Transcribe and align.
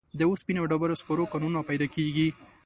د 0.19 0.21
اوسپنې 0.29 0.59
او 0.61 0.69
ډبرو 0.71 0.99
سکرو 1.01 1.29
کانونه 1.31 1.59
پیدا 1.69 1.87
کیږي. 1.95 2.27